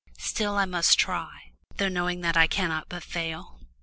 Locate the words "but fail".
2.89-3.59